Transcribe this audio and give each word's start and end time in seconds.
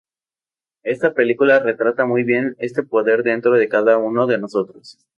Esta 0.81 1.13
película 1.13 1.59
retrata 1.59 2.05
muy 2.07 2.23
bien 2.23 2.55
este 2.57 2.81
poder 2.81 3.21
dentro 3.21 3.51
de 3.51 3.69
cada 3.69 3.99
uno 3.99 4.25
de 4.25 4.39
nosotros. 4.39 4.97